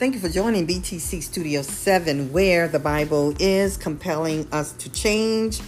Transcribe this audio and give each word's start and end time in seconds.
Thank 0.00 0.14
you 0.14 0.20
for 0.22 0.30
joining 0.30 0.66
BTC 0.66 1.22
Studio 1.22 1.60
7, 1.60 2.32
where 2.32 2.68
the 2.68 2.78
Bible 2.78 3.34
is 3.38 3.76
compelling 3.76 4.48
us 4.50 4.72
to 4.72 4.90
change. 4.90 5.60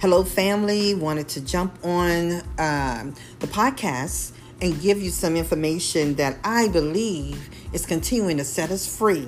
Hello, 0.00 0.22
family. 0.22 0.94
Wanted 0.94 1.26
to 1.30 1.40
jump 1.40 1.76
on 1.84 2.34
um, 2.56 3.16
the 3.40 3.48
podcast 3.48 4.30
and 4.62 4.80
give 4.80 5.02
you 5.02 5.10
some 5.10 5.34
information 5.34 6.14
that 6.14 6.38
I 6.44 6.68
believe 6.68 7.50
is 7.72 7.84
continuing 7.84 8.36
to 8.36 8.44
set 8.44 8.70
us 8.70 8.86
free. 8.86 9.26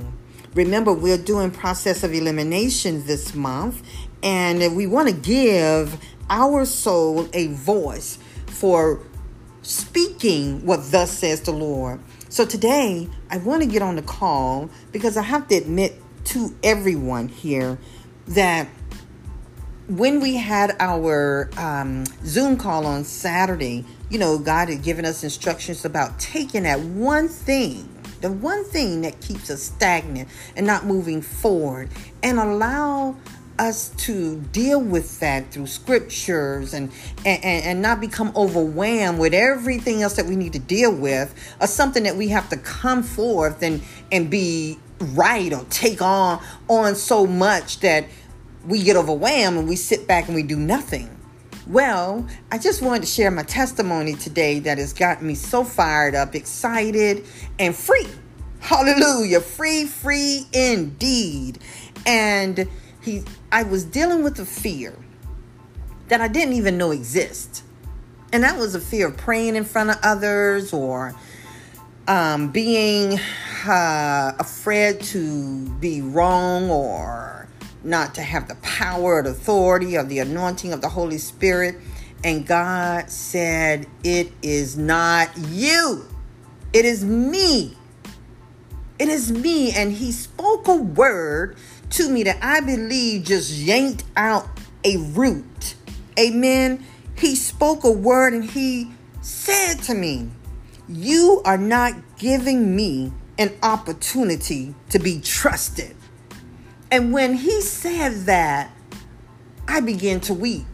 Remember, 0.54 0.92
we're 0.92 1.18
doing 1.18 1.50
process 1.50 2.04
of 2.04 2.14
elimination 2.14 3.04
this 3.04 3.34
month, 3.34 3.82
and 4.22 4.76
we 4.76 4.86
want 4.86 5.08
to 5.08 5.14
give 5.14 5.98
our 6.30 6.66
soul 6.66 7.28
a 7.32 7.48
voice 7.48 8.16
for 8.46 9.00
speaking 9.62 10.64
what 10.64 10.92
thus 10.92 11.10
says 11.10 11.40
the 11.40 11.50
Lord. 11.50 11.98
So 12.32 12.46
today, 12.46 13.10
I 13.28 13.36
want 13.36 13.62
to 13.62 13.68
get 13.68 13.82
on 13.82 13.96
the 13.96 14.00
call 14.00 14.70
because 14.90 15.18
I 15.18 15.22
have 15.22 15.48
to 15.48 15.54
admit 15.54 16.00
to 16.24 16.56
everyone 16.62 17.28
here 17.28 17.76
that 18.28 18.68
when 19.86 20.18
we 20.18 20.36
had 20.36 20.74
our 20.80 21.50
um, 21.58 22.06
Zoom 22.24 22.56
call 22.56 22.86
on 22.86 23.04
Saturday, 23.04 23.84
you 24.08 24.18
know, 24.18 24.38
God 24.38 24.70
had 24.70 24.82
given 24.82 25.04
us 25.04 25.22
instructions 25.22 25.84
about 25.84 26.18
taking 26.18 26.62
that 26.62 26.80
one 26.80 27.28
thing, 27.28 27.86
the 28.22 28.32
one 28.32 28.64
thing 28.64 29.02
that 29.02 29.20
keeps 29.20 29.50
us 29.50 29.64
stagnant 29.64 30.30
and 30.56 30.66
not 30.66 30.86
moving 30.86 31.20
forward, 31.20 31.90
and 32.22 32.38
allow 32.38 33.14
us 33.62 33.90
to 33.90 34.40
deal 34.52 34.80
with 34.80 35.20
that 35.20 35.52
through 35.52 35.66
scriptures 35.66 36.74
and, 36.74 36.90
and 37.24 37.44
and 37.44 37.80
not 37.80 38.00
become 38.00 38.32
overwhelmed 38.34 39.20
with 39.20 39.32
everything 39.32 40.02
else 40.02 40.14
that 40.16 40.26
we 40.26 40.34
need 40.34 40.52
to 40.52 40.58
deal 40.58 40.92
with 40.94 41.32
or 41.60 41.66
something 41.68 42.02
that 42.02 42.16
we 42.16 42.28
have 42.28 42.48
to 42.48 42.56
come 42.56 43.02
forth 43.02 43.62
and 43.62 43.80
and 44.10 44.28
be 44.30 44.78
right 45.14 45.52
or 45.52 45.64
take 45.70 46.02
on 46.02 46.42
on 46.68 46.96
so 46.96 47.24
much 47.26 47.78
that 47.80 48.04
we 48.66 48.82
get 48.82 48.96
overwhelmed 48.96 49.58
and 49.58 49.68
we 49.68 49.76
sit 49.76 50.08
back 50.08 50.26
and 50.26 50.34
we 50.34 50.42
do 50.42 50.56
nothing 50.56 51.08
well, 51.68 52.26
I 52.50 52.58
just 52.58 52.82
wanted 52.82 53.02
to 53.02 53.06
share 53.06 53.30
my 53.30 53.44
testimony 53.44 54.14
today 54.14 54.58
that 54.58 54.78
has 54.78 54.92
gotten 54.92 55.28
me 55.28 55.36
so 55.36 55.62
fired 55.62 56.16
up, 56.16 56.34
excited, 56.34 57.24
and 57.56 57.72
free. 57.72 58.08
Hallelujah. 58.58 59.40
Free, 59.40 59.86
free 59.86 60.46
indeed. 60.52 61.60
And 62.04 62.68
he 63.02 63.22
I 63.50 63.64
was 63.64 63.84
dealing 63.84 64.22
with 64.22 64.38
a 64.38 64.44
fear 64.44 64.96
that 66.08 66.20
I 66.20 66.28
didn't 66.28 66.54
even 66.54 66.78
know 66.78 66.90
exist. 66.90 67.64
And 68.32 68.44
that 68.44 68.58
was 68.58 68.74
a 68.74 68.80
fear 68.80 69.08
of 69.08 69.16
praying 69.16 69.56
in 69.56 69.64
front 69.64 69.90
of 69.90 69.96
others 70.02 70.72
or 70.72 71.14
um, 72.08 72.50
being 72.50 73.18
uh, 73.66 74.32
afraid 74.38 75.00
to 75.00 75.68
be 75.80 76.00
wrong 76.00 76.70
or 76.70 77.48
not 77.84 78.14
to 78.14 78.22
have 78.22 78.48
the 78.48 78.54
power 78.56 79.16
or 79.16 79.22
the 79.22 79.30
authority 79.30 79.96
or 79.96 80.04
the 80.04 80.18
anointing 80.20 80.72
of 80.72 80.80
the 80.80 80.88
Holy 80.88 81.18
Spirit. 81.18 81.76
And 82.24 82.46
God 82.46 83.10
said, 83.10 83.86
It 84.04 84.32
is 84.42 84.78
not 84.78 85.36
you, 85.48 86.06
it 86.72 86.84
is 86.84 87.04
me. 87.04 87.76
It 88.98 89.08
is 89.08 89.32
me. 89.32 89.72
And 89.72 89.92
He 89.92 90.12
spoke 90.12 90.68
a 90.68 90.76
word 90.76 91.56
to 91.92 92.08
me 92.08 92.22
that 92.24 92.38
I 92.42 92.60
believe 92.60 93.24
just 93.24 93.52
yanked 93.52 94.04
out 94.16 94.48
a 94.84 94.96
root. 94.96 95.74
Amen. 96.18 96.84
He 97.16 97.36
spoke 97.36 97.84
a 97.84 97.90
word 97.90 98.32
and 98.32 98.44
he 98.44 98.90
said 99.20 99.74
to 99.84 99.94
me, 99.94 100.28
You 100.88 101.42
are 101.44 101.58
not 101.58 101.94
giving 102.18 102.74
me 102.74 103.12
an 103.38 103.52
opportunity 103.62 104.74
to 104.90 104.98
be 104.98 105.20
trusted. 105.20 105.96
And 106.90 107.12
when 107.12 107.34
he 107.34 107.60
said 107.60 108.26
that, 108.26 108.70
I 109.68 109.80
began 109.80 110.20
to 110.20 110.34
weep 110.34 110.66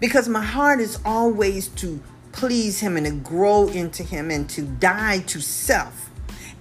because 0.00 0.28
my 0.28 0.42
heart 0.42 0.80
is 0.80 0.98
always 1.04 1.68
to 1.68 2.02
please 2.32 2.80
him 2.80 2.96
and 2.96 3.06
to 3.06 3.12
grow 3.12 3.68
into 3.68 4.02
him 4.02 4.30
and 4.30 4.48
to 4.50 4.62
die 4.62 5.20
to 5.20 5.40
self. 5.40 6.10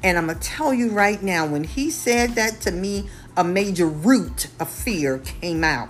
And 0.03 0.17
I'm 0.17 0.27
going 0.27 0.39
to 0.39 0.47
tell 0.47 0.73
you 0.73 0.91
right 0.91 1.21
now, 1.21 1.45
when 1.45 1.63
he 1.63 1.89
said 1.89 2.35
that 2.35 2.61
to 2.61 2.71
me, 2.71 3.09
a 3.37 3.43
major 3.43 3.87
root 3.87 4.47
of 4.59 4.69
fear 4.69 5.19
came 5.19 5.63
out. 5.63 5.89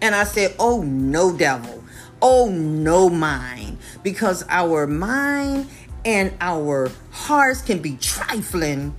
And 0.00 0.14
I 0.14 0.24
said, 0.24 0.54
Oh, 0.58 0.82
no, 0.82 1.36
devil. 1.36 1.84
Oh, 2.20 2.50
no, 2.50 3.08
mind. 3.08 3.78
Because 4.02 4.44
our 4.48 4.86
mind 4.86 5.68
and 6.04 6.32
our 6.40 6.90
hearts 7.10 7.62
can 7.62 7.80
be 7.80 7.96
trifling 7.96 8.94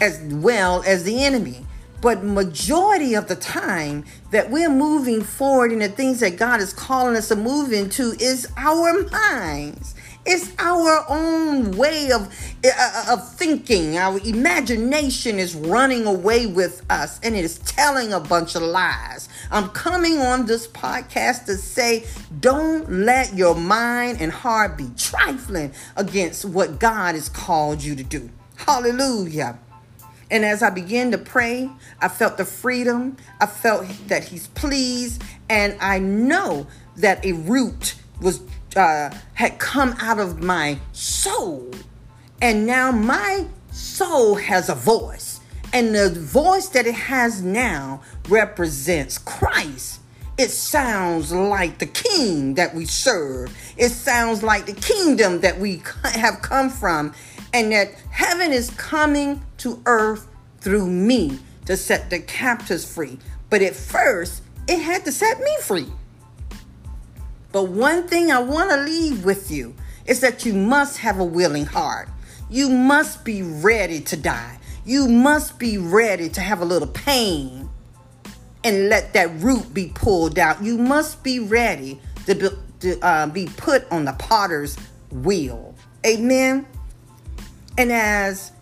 as 0.00 0.20
well 0.20 0.82
as 0.86 1.04
the 1.04 1.24
enemy. 1.24 1.66
But 2.00 2.24
majority 2.24 3.14
of 3.14 3.28
the 3.28 3.36
time 3.36 4.04
that 4.30 4.50
we're 4.50 4.70
moving 4.70 5.22
forward 5.22 5.70
in 5.70 5.80
the 5.80 5.88
things 5.88 6.20
that 6.20 6.36
God 6.36 6.60
is 6.60 6.72
calling 6.72 7.14
us 7.14 7.28
to 7.28 7.36
move 7.36 7.72
into 7.72 8.14
is 8.18 8.48
our 8.56 9.02
minds. 9.10 9.94
It's 10.26 10.52
our 10.58 11.04
own 11.08 11.72
way 11.72 12.10
of, 12.12 12.28
uh, 12.64 13.04
of 13.10 13.32
thinking. 13.34 13.96
Our 13.96 14.20
imagination 14.22 15.38
is 15.38 15.54
running 15.54 16.06
away 16.06 16.46
with 16.46 16.84
us 16.90 17.18
and 17.22 17.34
it 17.34 17.44
is 17.44 17.58
telling 17.60 18.12
a 18.12 18.20
bunch 18.20 18.54
of 18.54 18.62
lies. 18.62 19.30
I'm 19.50 19.70
coming 19.70 20.18
on 20.18 20.44
this 20.44 20.68
podcast 20.68 21.46
to 21.46 21.56
say 21.56 22.06
don't 22.38 22.90
let 22.90 23.34
your 23.34 23.54
mind 23.54 24.20
and 24.20 24.30
heart 24.30 24.76
be 24.76 24.90
trifling 24.96 25.72
against 25.96 26.44
what 26.44 26.78
God 26.78 27.14
has 27.14 27.30
called 27.30 27.82
you 27.82 27.96
to 27.96 28.04
do. 28.04 28.28
Hallelujah. 28.56 29.58
And 30.30 30.44
as 30.44 30.62
I 30.62 30.70
began 30.70 31.10
to 31.10 31.18
pray, 31.18 31.70
I 32.00 32.08
felt 32.08 32.36
the 32.36 32.44
freedom. 32.44 33.16
I 33.40 33.46
felt 33.46 33.86
that 34.06 34.24
He's 34.24 34.48
pleased. 34.48 35.22
And 35.48 35.76
I 35.80 35.98
know 35.98 36.66
that 36.96 37.24
a 37.24 37.32
root 37.32 37.96
was 38.20 38.40
uh, 38.76 39.10
had 39.34 39.58
come 39.58 39.94
out 40.00 40.18
of 40.18 40.42
my 40.42 40.78
soul. 40.92 41.70
And 42.42 42.66
now 42.66 42.90
my 42.90 43.46
soul 43.72 44.36
has 44.36 44.68
a 44.68 44.74
voice. 44.74 45.40
And 45.72 45.94
the 45.94 46.10
voice 46.10 46.68
that 46.70 46.86
it 46.86 46.94
has 46.94 47.42
now 47.42 48.02
represents 48.28 49.18
Christ. 49.18 50.00
It 50.38 50.50
sounds 50.50 51.32
like 51.32 51.78
the 51.78 51.86
king 51.86 52.54
that 52.54 52.74
we 52.74 52.86
serve. 52.86 53.56
It 53.76 53.90
sounds 53.90 54.42
like 54.42 54.66
the 54.66 54.72
kingdom 54.72 55.40
that 55.40 55.58
we 55.58 55.82
have 56.04 56.40
come 56.42 56.70
from. 56.70 57.14
And 57.52 57.72
that 57.72 57.92
heaven 58.10 58.52
is 58.52 58.70
coming 58.70 59.44
to 59.58 59.82
earth 59.86 60.26
through 60.60 60.86
me 60.86 61.38
to 61.66 61.76
set 61.76 62.10
the 62.10 62.20
captives 62.20 62.90
free. 62.90 63.18
But 63.50 63.62
at 63.62 63.74
first, 63.74 64.42
it 64.66 64.80
had 64.80 65.04
to 65.04 65.12
set 65.12 65.40
me 65.40 65.56
free. 65.60 65.86
But 67.52 67.64
one 67.64 68.06
thing 68.06 68.30
I 68.30 68.40
want 68.40 68.70
to 68.70 68.76
leave 68.76 69.24
with 69.24 69.50
you 69.50 69.74
is 70.06 70.20
that 70.20 70.44
you 70.44 70.52
must 70.54 70.98
have 70.98 71.18
a 71.18 71.24
willing 71.24 71.66
heart. 71.66 72.08
You 72.48 72.68
must 72.68 73.24
be 73.24 73.42
ready 73.42 74.00
to 74.02 74.16
die. 74.16 74.58
You 74.84 75.08
must 75.08 75.58
be 75.58 75.78
ready 75.78 76.28
to 76.30 76.40
have 76.40 76.60
a 76.60 76.64
little 76.64 76.88
pain 76.88 77.68
and 78.64 78.88
let 78.88 79.12
that 79.14 79.30
root 79.40 79.72
be 79.72 79.92
pulled 79.94 80.38
out. 80.38 80.62
You 80.62 80.78
must 80.78 81.22
be 81.22 81.38
ready 81.38 82.00
to 82.26 82.34
be, 82.34 82.48
to, 82.80 83.00
uh, 83.00 83.26
be 83.26 83.46
put 83.56 83.90
on 83.90 84.04
the 84.04 84.12
potter's 84.12 84.76
wheel. 85.10 85.74
Amen. 86.06 86.66
And 87.78 87.92
as 87.92 88.52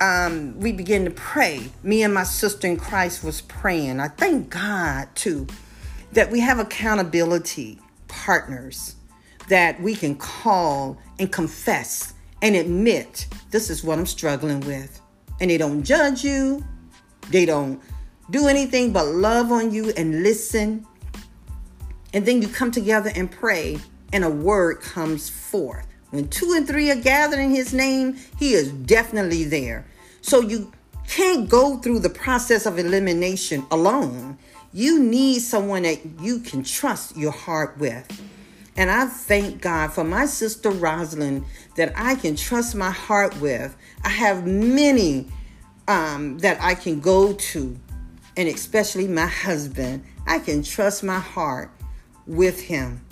um, 0.00 0.58
we 0.60 0.72
begin 0.72 1.04
to 1.04 1.10
pray, 1.10 1.70
me 1.82 2.02
and 2.02 2.14
my 2.14 2.22
sister 2.22 2.66
in 2.66 2.76
Christ 2.76 3.24
was 3.24 3.40
praying. 3.40 4.00
I 4.00 4.08
thank 4.08 4.50
God 4.50 5.08
too 5.14 5.46
that 6.12 6.30
we 6.30 6.40
have 6.40 6.58
accountability 6.58 7.78
partners 8.08 8.96
that 9.48 9.80
we 9.80 9.94
can 9.94 10.14
call 10.16 10.98
and 11.18 11.32
confess 11.32 12.14
and 12.42 12.54
admit 12.54 13.26
this 13.50 13.70
is 13.70 13.82
what 13.82 13.98
I'm 13.98 14.06
struggling 14.06 14.60
with. 14.60 15.00
And 15.40 15.50
they 15.50 15.58
don't 15.58 15.82
judge 15.82 16.24
you, 16.24 16.64
they 17.30 17.46
don't 17.46 17.80
do 18.30 18.46
anything 18.48 18.92
but 18.92 19.06
love 19.06 19.50
on 19.50 19.72
you 19.72 19.92
and 19.96 20.22
listen. 20.22 20.86
And 22.12 22.24
then 22.24 22.42
you 22.42 22.48
come 22.48 22.70
together 22.70 23.10
and 23.14 23.30
pray, 23.30 23.78
and 24.12 24.24
a 24.24 24.30
word 24.30 24.80
comes 24.80 25.28
forth. 25.28 25.86
When 26.10 26.28
two 26.28 26.54
and 26.56 26.66
three 26.66 26.90
are 26.90 26.96
gathered 26.96 27.38
in 27.38 27.50
his 27.50 27.74
name, 27.74 28.16
he 28.38 28.54
is 28.54 28.72
definitely 28.72 29.44
there. 29.44 29.86
So 30.22 30.40
you 30.40 30.72
can't 31.06 31.48
go 31.48 31.78
through 31.78 32.00
the 32.00 32.10
process 32.10 32.66
of 32.66 32.78
elimination 32.78 33.66
alone. 33.70 34.38
You 34.72 35.02
need 35.02 35.40
someone 35.40 35.82
that 35.82 36.00
you 36.20 36.40
can 36.40 36.62
trust 36.62 37.16
your 37.16 37.32
heart 37.32 37.78
with. 37.78 38.06
And 38.76 38.90
I 38.90 39.06
thank 39.06 39.60
God 39.60 39.92
for 39.92 40.04
my 40.04 40.26
sister 40.26 40.70
Rosalind 40.70 41.44
that 41.76 41.92
I 41.96 42.14
can 42.14 42.36
trust 42.36 42.76
my 42.76 42.90
heart 42.90 43.38
with. 43.40 43.76
I 44.04 44.10
have 44.10 44.46
many 44.46 45.26
um, 45.88 46.38
that 46.38 46.60
I 46.60 46.74
can 46.74 47.00
go 47.00 47.32
to, 47.32 47.76
and 48.36 48.48
especially 48.48 49.08
my 49.08 49.26
husband. 49.26 50.04
I 50.26 50.38
can 50.38 50.62
trust 50.62 51.02
my 51.02 51.18
heart 51.18 51.72
with 52.26 52.60
him. 52.60 53.04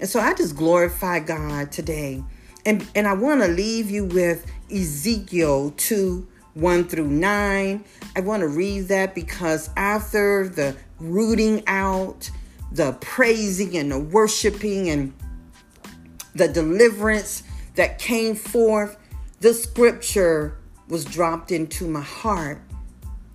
And 0.00 0.08
so 0.08 0.18
I 0.18 0.34
just 0.34 0.56
glorify 0.56 1.20
God 1.20 1.70
today. 1.70 2.24
And, 2.66 2.88
and 2.94 3.06
I 3.06 3.12
want 3.12 3.42
to 3.42 3.48
leave 3.48 3.90
you 3.90 4.06
with 4.06 4.44
Ezekiel 4.72 5.72
2 5.76 6.26
1 6.54 6.84
through 6.84 7.08
9. 7.08 7.84
I 8.14 8.20
want 8.20 8.40
to 8.40 8.48
read 8.48 8.88
that 8.88 9.14
because 9.14 9.70
after 9.76 10.48
the 10.48 10.76
rooting 10.98 11.62
out, 11.66 12.30
the 12.70 12.92
praising 13.00 13.76
and 13.76 13.90
the 13.90 13.98
worshiping 13.98 14.88
and 14.88 15.12
the 16.34 16.48
deliverance 16.48 17.42
that 17.74 17.98
came 17.98 18.34
forth, 18.34 18.96
the 19.40 19.54
scripture 19.54 20.58
was 20.88 21.04
dropped 21.04 21.50
into 21.52 21.86
my 21.88 22.00
heart 22.00 22.60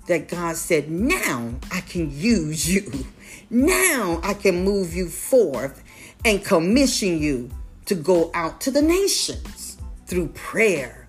that 0.07 0.27
God 0.27 0.55
said, 0.55 0.89
Now 0.89 1.55
I 1.71 1.81
can 1.81 2.09
use 2.11 2.73
you. 2.73 3.05
Now 3.49 4.19
I 4.23 4.33
can 4.33 4.63
move 4.63 4.93
you 4.93 5.09
forth 5.09 5.83
and 6.25 6.43
commission 6.43 7.19
you 7.19 7.49
to 7.85 7.95
go 7.95 8.31
out 8.33 8.59
to 8.61 8.71
the 8.71 8.81
nations 8.81 9.77
through 10.05 10.29
prayer. 10.29 11.06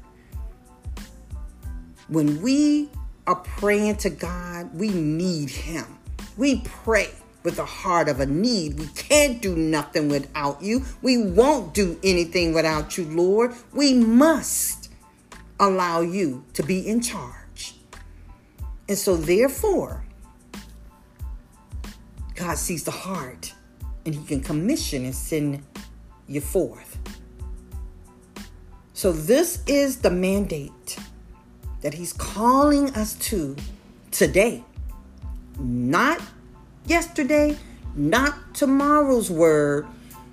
When 2.09 2.41
we 2.41 2.89
are 3.27 3.37
praying 3.37 3.97
to 3.97 4.11
God, 4.11 4.75
we 4.75 4.89
need 4.89 5.51
Him. 5.51 5.99
We 6.39 6.63
pray 6.65 7.11
with 7.43 7.57
the 7.57 7.65
heart 7.65 8.09
of 8.09 8.21
a 8.21 8.27
need. 8.27 8.79
We 8.79 8.87
can't 8.89 9.43
do 9.43 9.55
nothing 9.55 10.09
without 10.09 10.63
you. 10.63 10.85
We 11.03 11.23
won't 11.23 11.75
do 11.75 11.99
anything 12.03 12.55
without 12.55 12.97
you, 12.97 13.05
Lord. 13.05 13.55
We 13.73 13.93
must 13.95 14.91
allow 15.61 16.01
you 16.01 16.45
to 16.55 16.63
be 16.63 16.87
in 16.87 17.03
charge. 17.03 17.75
And 18.89 18.97
so, 18.97 19.17
therefore, 19.17 20.05
God 22.35 22.57
sees 22.57 22.85
the 22.85 22.91
heart 22.91 23.53
and 24.07 24.15
He 24.15 24.25
can 24.25 24.41
commission 24.41 25.05
and 25.05 25.15
send 25.15 25.63
you 26.27 26.41
forth. 26.41 26.99
So, 28.95 29.13
this 29.13 29.63
is 29.67 29.99
the 29.99 30.11
mandate 30.11 30.99
that 31.83 31.95
He's 31.95 32.13
calling 32.13 32.95
us 32.95 33.15
to 33.15 33.57
today, 34.11 34.65
not 35.59 36.21
yesterday, 36.87 37.57
not 37.95 38.55
tomorrow's 38.55 39.31
word. 39.31 39.87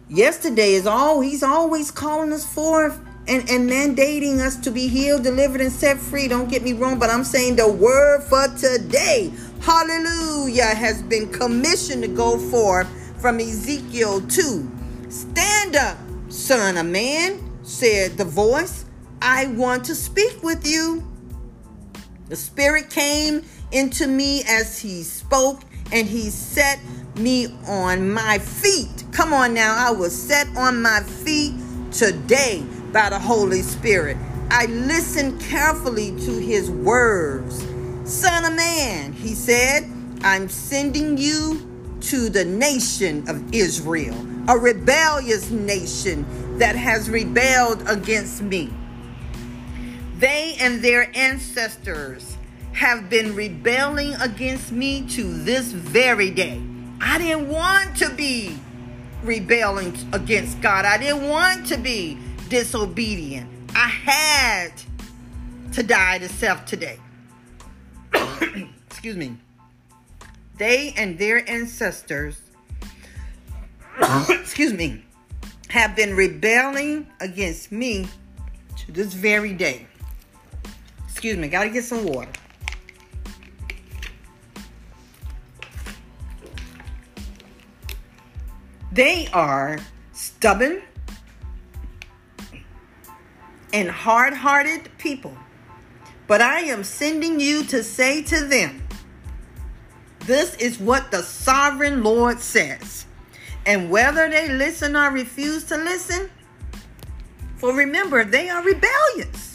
Yesterday 0.09 0.73
is 0.73 0.85
all 0.85 1.21
He's 1.21 1.43
always 1.43 1.91
calling 1.91 2.31
us 2.31 2.45
forth 2.45 2.99
and, 3.27 3.49
and 3.49 3.69
mandating 3.69 4.39
us 4.39 4.55
to 4.57 4.71
be 4.71 4.87
healed, 4.87 5.23
delivered, 5.23 5.61
and 5.61 5.71
set 5.71 5.97
free. 5.97 6.27
Don't 6.27 6.49
get 6.49 6.63
me 6.63 6.73
wrong, 6.73 6.99
but 6.99 7.09
I'm 7.09 7.23
saying 7.23 7.55
the 7.55 7.67
word 7.67 8.21
for 8.23 8.47
today, 8.55 9.33
hallelujah, 9.61 10.65
has 10.65 11.01
been 11.03 11.31
commissioned 11.31 12.03
to 12.03 12.07
go 12.07 12.37
forth 12.37 12.87
from 13.19 13.39
Ezekiel 13.39 14.21
2. 14.21 14.71
Stand 15.09 15.75
up, 15.75 15.97
son 16.29 16.77
of 16.77 16.85
man, 16.85 17.41
said 17.63 18.17
the 18.17 18.25
voice. 18.25 18.85
I 19.21 19.47
want 19.47 19.85
to 19.85 19.95
speak 19.95 20.43
with 20.43 20.67
you. 20.67 21.03
The 22.27 22.35
Spirit 22.35 22.89
came 22.89 23.43
into 23.71 24.07
me 24.07 24.43
as 24.47 24.79
he 24.79 25.03
spoke, 25.03 25.61
and 25.91 26.07
he 26.07 26.31
set 26.31 26.79
me 27.15 27.47
on 27.67 28.11
my 28.11 28.39
feet. 28.39 29.03
Come 29.11 29.31
on 29.31 29.53
now, 29.53 29.75
I 29.77 29.91
was 29.91 30.19
set 30.19 30.47
on 30.57 30.81
my 30.81 31.01
feet 31.01 31.53
today 31.91 32.63
by 32.91 33.09
the 33.09 33.19
Holy 33.19 33.61
Spirit. 33.61 34.17
I 34.49 34.65
listened 34.65 35.39
carefully 35.39 36.11
to 36.21 36.31
his 36.39 36.71
words. 36.71 37.63
Son 38.05 38.45
of 38.45 38.53
man, 38.55 39.13
he 39.13 39.35
said, 39.35 39.83
I'm 40.23 40.49
sending 40.49 41.17
you 41.17 41.97
to 42.01 42.29
the 42.29 42.45
nation 42.45 43.27
of 43.29 43.53
Israel, 43.53 44.15
a 44.47 44.57
rebellious 44.57 45.51
nation 45.51 46.25
that 46.57 46.75
has 46.75 47.09
rebelled 47.09 47.87
against 47.87 48.41
me. 48.41 48.71
They 50.25 50.55
and 50.59 50.81
their 50.81 51.15
ancestors 51.15 52.35
have 52.73 53.11
been 53.11 53.35
rebelling 53.35 54.15
against 54.15 54.71
me 54.71 55.07
to 55.09 55.21
this 55.21 55.71
very 55.71 56.31
day. 56.31 56.59
I 56.99 57.19
didn't 57.19 57.47
want 57.47 57.95
to 57.97 58.09
be 58.09 58.57
rebelling 59.21 59.95
against 60.13 60.59
God. 60.61 60.83
I 60.83 60.97
didn't 60.97 61.29
want 61.29 61.67
to 61.67 61.77
be 61.77 62.17
disobedient. 62.49 63.47
I 63.75 63.87
had 63.87 64.71
to 65.73 65.83
die 65.83 66.17
to 66.17 66.27
self 66.27 66.65
today. 66.65 66.97
Excuse 68.89 69.17
me. 69.17 69.37
They 70.57 70.95
and 70.97 71.19
their 71.19 71.47
ancestors, 71.47 72.41
excuse 74.29 74.73
me, 74.73 75.05
have 75.69 75.95
been 75.95 76.15
rebelling 76.15 77.05
against 77.19 77.71
me 77.71 78.07
to 78.77 78.91
this 78.91 79.13
very 79.13 79.53
day. 79.53 79.85
Excuse 81.25 81.41
me, 81.41 81.47
gotta 81.47 81.69
get 81.69 81.83
some 81.83 82.05
water. 82.05 82.29
They 88.91 89.27
are 89.33 89.79
stubborn 90.13 90.83
and 93.73 93.89
hard 93.89 94.35
hearted 94.35 94.95
people. 94.99 95.35
But 96.27 96.41
I 96.41 96.59
am 96.59 96.83
sending 96.83 97.39
you 97.39 97.63
to 97.63 97.81
say 97.81 98.21
to 98.21 98.45
them, 98.45 98.83
This 100.27 100.53
is 100.57 100.77
what 100.77 101.09
the 101.09 101.23
sovereign 101.23 102.03
Lord 102.03 102.39
says. 102.39 103.07
And 103.65 103.89
whether 103.89 104.29
they 104.29 104.49
listen 104.49 104.95
or 104.95 105.09
refuse 105.09 105.63
to 105.63 105.77
listen, 105.77 106.29
for 107.55 107.73
remember, 107.73 108.23
they 108.23 108.47
are 108.47 108.61
rebellious 108.61 109.54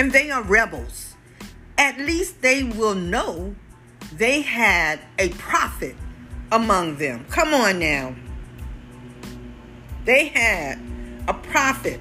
and 0.00 0.12
they 0.12 0.30
are 0.30 0.42
rebels. 0.42 1.14
At 1.76 1.98
least 1.98 2.40
they 2.40 2.62
will 2.62 2.94
know 2.94 3.54
they 4.10 4.40
had 4.40 4.98
a 5.18 5.28
prophet 5.28 5.94
among 6.50 6.96
them. 6.96 7.26
Come 7.28 7.52
on 7.52 7.78
now. 7.78 8.14
They 10.06 10.28
had 10.28 10.78
a 11.28 11.34
prophet 11.34 12.00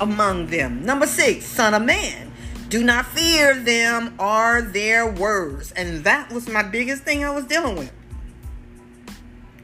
among 0.00 0.46
them. 0.46 0.82
Number 0.82 1.06
six, 1.06 1.44
son 1.44 1.74
of 1.74 1.82
man. 1.82 2.32
Do 2.70 2.82
not 2.82 3.04
fear 3.04 3.54
them 3.62 4.14
or 4.18 4.62
their 4.62 5.06
words. 5.06 5.72
And 5.72 6.02
that 6.04 6.32
was 6.32 6.48
my 6.48 6.62
biggest 6.62 7.02
thing 7.02 7.26
I 7.26 7.30
was 7.30 7.44
dealing 7.44 7.76
with. 7.76 7.92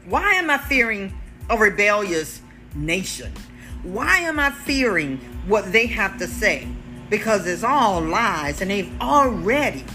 Why 0.05 0.33
am 0.33 0.51
I 0.51 0.59
fearing 0.59 1.19
a 1.49 1.57
rebellious 1.57 2.41
nation? 2.75 3.33
Why 3.81 4.19
am 4.19 4.39
I 4.39 4.51
fearing 4.51 5.17
what 5.47 5.71
they 5.71 5.87
have 5.87 6.19
to 6.19 6.27
say? 6.27 6.67
Because 7.09 7.47
it's 7.47 7.63
all 7.63 8.01
lies 8.01 8.61
and 8.61 8.69
they've 8.69 8.91
already 9.01 9.85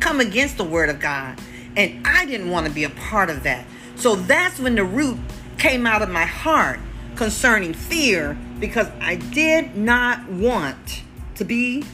come 0.00 0.20
against 0.20 0.56
the 0.58 0.64
word 0.64 0.88
of 0.88 1.00
God. 1.00 1.38
And 1.76 2.06
I 2.06 2.26
didn't 2.26 2.50
want 2.50 2.66
to 2.66 2.72
be 2.72 2.84
a 2.84 2.90
part 2.90 3.30
of 3.30 3.42
that. 3.44 3.66
So 3.96 4.14
that's 4.14 4.58
when 4.58 4.74
the 4.74 4.84
root 4.84 5.18
came 5.58 5.86
out 5.86 6.02
of 6.02 6.08
my 6.08 6.24
heart 6.24 6.80
concerning 7.16 7.72
fear 7.72 8.36
because 8.60 8.88
I 9.00 9.16
did 9.16 9.76
not 9.76 10.28
want 10.28 11.02
to 11.36 11.44
be 11.44 11.84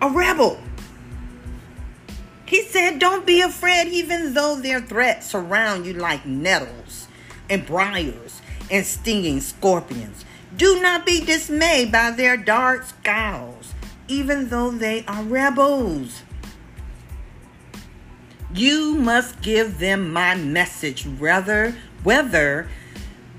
a 0.00 0.08
rebel. 0.08 0.60
He 2.46 2.62
said, 2.64 2.98
Don't 2.98 3.24
be 3.24 3.40
afraid, 3.40 3.88
even 3.88 4.34
though 4.34 4.56
their 4.56 4.80
threats 4.80 5.30
surround 5.30 5.86
you 5.86 5.94
like 5.94 6.26
nettles 6.26 7.08
and 7.48 7.64
briars 7.64 8.42
and 8.70 8.84
stinging 8.84 9.40
scorpions. 9.40 10.24
Do 10.56 10.80
not 10.80 11.06
be 11.06 11.24
dismayed 11.24 11.92
by 11.92 12.10
their 12.10 12.36
dark 12.36 12.84
scowls, 12.84 13.74
even 14.08 14.48
though 14.48 14.70
they 14.70 15.04
are 15.06 15.22
rebels. 15.22 16.22
You 18.54 18.94
must 18.94 19.40
give 19.40 19.78
them 19.78 20.12
my 20.12 20.34
message, 20.34 21.04
whether 21.04 21.74
whether 22.02 22.68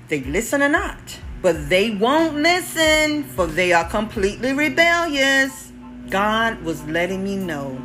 they 0.08 0.22
listen 0.24 0.62
or 0.62 0.68
not 0.68 1.18
but 1.44 1.68
they 1.68 1.90
won't 1.90 2.36
listen, 2.36 3.22
for 3.22 3.46
they 3.46 3.74
are 3.74 3.86
completely 3.90 4.54
rebellious. 4.54 5.72
God 6.08 6.62
was 6.62 6.82
letting 6.84 7.22
me 7.22 7.36
know 7.36 7.78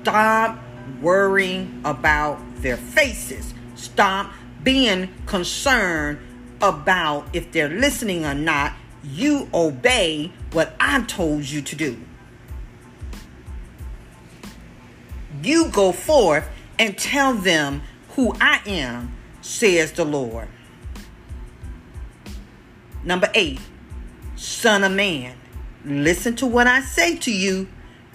stop 0.00 0.58
worrying 1.00 1.80
about 1.84 2.40
their 2.56 2.76
faces, 2.76 3.54
stop 3.76 4.32
being 4.64 5.08
concerned 5.26 6.18
about 6.62 7.26
if 7.32 7.52
they're 7.52 7.68
listening 7.68 8.24
or 8.24 8.34
not. 8.34 8.72
You 9.04 9.48
obey 9.52 10.32
what 10.52 10.76
I 10.78 11.02
told 11.02 11.42
you 11.44 11.60
to 11.60 11.76
do. 11.76 11.98
You 15.42 15.68
go 15.70 15.90
forth 15.90 16.48
and 16.78 16.96
tell 16.96 17.34
them 17.34 17.82
who 18.10 18.34
I 18.40 18.60
am, 18.64 19.12
says 19.40 19.92
the 19.92 20.04
Lord. 20.04 20.48
Number 23.04 23.28
eight, 23.34 23.60
son 24.36 24.84
of 24.84 24.92
man, 24.92 25.36
listen 25.84 26.36
to 26.36 26.46
what 26.46 26.68
I 26.68 26.80
say 26.80 27.16
to 27.16 27.32
you. 27.32 27.66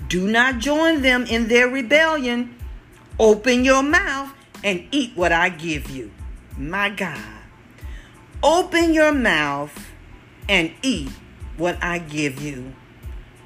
Do 0.08 0.26
not 0.26 0.60
join 0.60 1.02
them 1.02 1.26
in 1.26 1.50
their 1.50 1.68
rebellion. 1.68 2.56
Open 3.20 3.66
your 3.66 3.84
mouth 3.84 4.32
and 4.64 4.88
eat 4.92 5.12
what 5.16 5.34
I 5.34 5.50
give 5.50 5.90
you. 5.90 6.12
My 6.58 6.90
God. 6.90 7.37
Open 8.44 8.94
your 8.94 9.12
mouth 9.12 9.92
and 10.48 10.72
eat 10.84 11.10
what 11.58 11.84
I 11.84 11.98
give 11.98 12.40
you. 12.40 12.76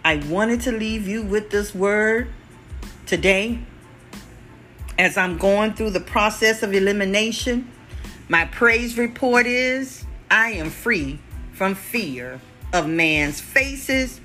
I 0.04 0.18
wanted 0.18 0.60
to 0.62 0.74
leave 0.74 1.08
you 1.08 1.24
with 1.24 1.50
this 1.50 1.74
word 1.74 2.28
today 3.06 3.60
as 5.00 5.16
I'm 5.16 5.38
going 5.38 5.76
through 5.76 5.92
the 5.92 6.02
process 6.02 6.62
of 6.62 6.74
elimination. 6.74 7.72
My 8.28 8.44
praise 8.44 8.98
report 8.98 9.46
is 9.46 10.04
I 10.30 10.52
am 10.52 10.70
free 10.70 11.20
from 11.54 11.74
fear 11.74 12.42
of 12.74 12.90
man's 12.90 13.40
faces 13.40 14.20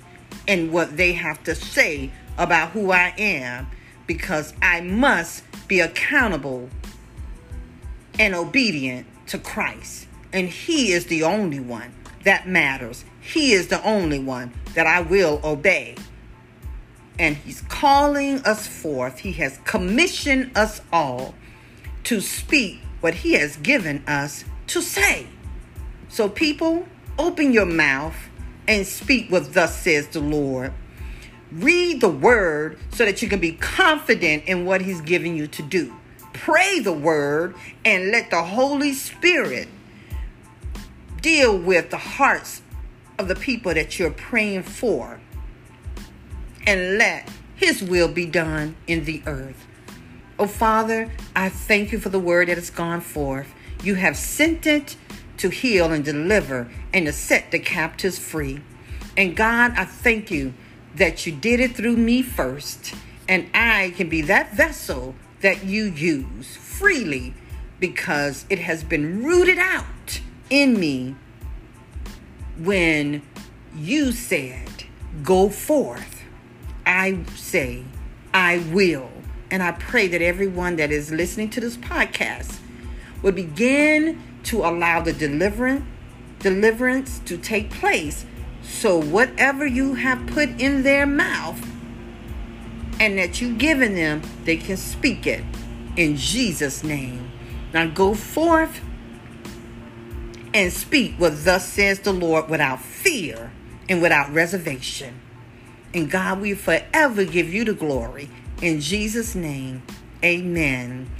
and 0.49 0.73
what 0.73 0.97
they 0.97 1.13
have 1.13 1.45
to 1.45 1.55
say 1.55 2.11
about 2.39 2.71
who 2.71 2.91
I 2.91 3.15
am 3.17 3.69
because 4.09 4.53
I 4.61 4.81
must 4.81 5.45
be 5.69 5.79
accountable 5.79 6.71
and 8.19 8.35
obedient 8.35 9.07
to 9.29 9.39
Christ. 9.39 10.06
And 10.37 10.51
He 10.51 10.93
is 10.93 11.07
the 11.07 11.23
only 11.23 11.61
one 11.61 11.95
that 12.25 12.47
matters. 12.47 13.07
He 13.23 13.55
is 13.55 13.69
the 13.69 13.83
only 13.83 14.19
one 14.19 14.53
that 14.75 14.87
I 14.87 15.01
will 15.01 15.41
obey. 15.43 15.95
And 17.19 17.37
He's 17.37 17.63
calling 17.63 18.41
us 18.41 18.67
forth. 18.67 19.21
He 19.21 19.33
has 19.33 19.59
commissioned 19.65 20.55
us 20.55 20.83
all 20.93 21.35
to 22.05 22.21
speak 22.21 22.81
what 23.01 23.15
He 23.15 23.33
has 23.33 23.57
given 23.57 24.05
us 24.07 24.45
to 24.67 24.83
say. 24.83 25.27
So, 26.11 26.29
people, 26.29 26.87
open 27.19 27.55
your 27.55 27.65
mouth 27.65 28.17
and 28.69 28.87
speak 28.87 29.33
what 29.33 29.55
thus 29.55 29.81
says 29.81 30.09
the 30.09 30.21
Lord. 30.21 30.75
Read 31.51 32.03
the 32.03 32.11
word 32.11 32.79
so 32.93 33.07
that 33.07 33.23
you 33.23 33.29
can 33.31 33.41
be 33.41 33.53
confident 33.53 34.45
in 34.45 34.67
what 34.67 34.83
He's 34.83 35.01
giving 35.01 35.35
you 35.35 35.47
to 35.47 35.63
do. 35.63 35.97
Pray 36.35 36.81
the 36.81 36.93
word 36.93 37.55
and 37.87 38.11
let 38.11 38.29
the 38.29 38.43
Holy 38.43 38.93
Spirit 38.93 39.69
deal 41.21 41.57
with 41.57 41.91
the 41.91 41.97
hearts 41.97 42.63
of 43.19 43.29
the 43.29 43.35
people 43.35 43.75
that 43.75 43.99
you're 43.99 44.11
praying 44.11 44.63
for. 44.63 45.21
And 46.67 46.99
let 46.99 47.31
His 47.55 47.83
will 47.83 48.09
be 48.09 48.27
done 48.27 48.77
in 48.87 49.05
the 49.05 49.23
earth. 49.27 49.67
Oh, 50.39 50.47
Father, 50.47 51.11
I 51.35 51.49
thank 51.49 51.93
you 51.93 51.99
for 51.99 52.11
the 52.11 52.19
word 52.19 52.49
that 52.49 52.59
has 52.59 52.71
gone 52.71 53.01
forth. 53.01 53.53
You 53.83 53.95
have 53.95 54.17
sent 54.17 54.67
it 54.67 54.97
to 55.39 55.49
heal 55.49 55.93
and 55.93 56.05
deliver 56.05 56.69
and 56.93 57.07
to 57.07 57.13
set 57.13 57.51
the 57.51 57.59
captives 57.59 58.19
free. 58.19 58.61
And 59.17 59.37
God, 59.37 59.73
I 59.77 59.85
thank 59.85 60.31
you 60.31 60.53
that 60.95 61.27
you 61.27 61.33
did 61.33 61.61
it 61.61 61.77
through 61.77 61.97
me 61.97 62.23
first, 62.23 62.95
and 63.29 63.49
I 63.55 63.95
can 63.97 64.09
be 64.09 64.23
that 64.23 64.55
vessel 64.55 65.15
that 65.41 65.65
you 65.65 65.85
use 65.85 66.57
freely 66.57 67.35
because 67.81 68.47
it 68.49 68.59
has 68.59 68.83
been 68.83 69.23
rooted 69.23 69.59
out 69.59 70.21
in 70.51 70.79
me 70.79 71.17
when 72.59 73.23
you 73.77 74.13
said, 74.13 74.85
Go 75.23 75.49
forth. 75.49 76.23
I 76.85 77.25
say, 77.35 77.85
I 78.33 78.59
will. 78.73 79.11
And 79.51 79.63
I 79.63 79.73
pray 79.73 80.09
that 80.09 80.23
everyone 80.23 80.77
that 80.77 80.91
is 80.91 81.11
listening 81.11 81.51
to 81.51 81.61
this 81.61 81.77
podcast 81.77 82.59
will 83.23 83.33
begin 83.33 84.23
to 84.45 84.65
allow 84.65 85.01
the 85.01 85.13
deliverance 85.13 85.85
deliverance 86.39 87.19
to 87.21 87.39
take 87.39 87.71
place 87.71 88.27
so 88.63 89.01
whatever 89.01 89.67
you 89.67 89.95
have 89.95 90.25
put 90.27 90.49
in 90.61 90.83
their 90.83 91.07
mouth 91.07 91.59
and 93.01 93.19
that 93.19 93.41
you've 93.41 93.57
given 93.57 93.95
them 93.95 94.21
they 94.45 94.57
can 94.57 94.77
speak 94.77 95.27
it 95.27 95.43
in 95.97 96.15
jesus 96.15 96.85
name 96.85 97.31
now 97.73 97.87
go 97.87 98.15
forth 98.15 98.83
and 100.57 100.73
speak 100.73 101.13
what 101.19 101.45
thus 101.45 101.69
says 101.69 102.01
the 102.01 102.13
lord 102.15 102.49
without 102.49 102.81
fear 102.81 103.53
and 103.91 104.01
without 104.01 104.33
reservation. 104.33 105.21
And 105.93 106.11
god 106.11 106.41
will 106.41 106.57
forever 106.57 107.25
give 107.25 107.53
you 107.53 107.65
the 107.65 107.75
glory. 107.75 108.31
In 108.63 108.81
jesus 108.81 109.35
name 109.35 109.83
amen. 110.25 111.11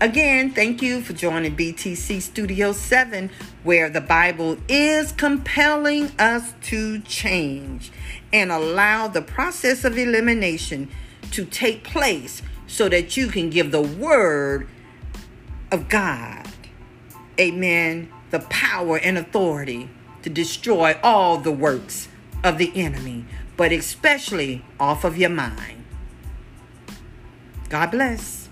Again, 0.00 0.50
thank 0.50 0.82
you 0.82 1.00
for 1.00 1.14
joining 1.14 1.56
BTC 1.56 2.20
Studio 2.20 2.72
7, 2.72 3.30
where 3.64 3.88
the 3.88 4.02
Bible 4.02 4.58
is 4.68 5.10
compelling 5.10 6.12
us 6.18 6.52
to 6.64 7.00
change 7.00 7.90
and 8.30 8.52
allow 8.52 9.08
the 9.08 9.22
process 9.22 9.86
of 9.86 9.96
elimination 9.96 10.90
to 11.30 11.46
take 11.46 11.82
place 11.82 12.42
so 12.66 12.90
that 12.90 13.16
you 13.16 13.28
can 13.28 13.48
give 13.48 13.72
the 13.72 13.80
word 13.80 14.68
of 15.72 15.88
God, 15.88 16.46
amen, 17.40 18.12
the 18.30 18.40
power 18.40 18.98
and 18.98 19.16
authority 19.16 19.88
to 20.22 20.30
destroy 20.30 20.98
all 21.02 21.38
the 21.38 21.52
works 21.52 22.08
of 22.42 22.58
the 22.58 22.72
enemy, 22.74 23.24
but 23.56 23.72
especially 23.72 24.64
off 24.78 25.04
of 25.04 25.16
your 25.16 25.30
mind. 25.30 25.84
God 27.68 27.90
bless. 27.90 28.45